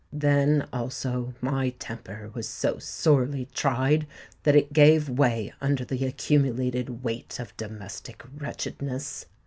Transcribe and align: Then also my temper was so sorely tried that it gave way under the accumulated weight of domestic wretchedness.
Then 0.11 0.67
also 0.73 1.35
my 1.41 1.75
temper 1.77 2.31
was 2.33 2.49
so 2.49 2.79
sorely 2.79 3.45
tried 3.53 4.07
that 4.41 4.55
it 4.55 4.73
gave 4.73 5.07
way 5.07 5.53
under 5.61 5.85
the 5.85 6.05
accumulated 6.07 7.03
weight 7.03 7.39
of 7.39 7.55
domestic 7.55 8.23
wretchedness. 8.35 9.27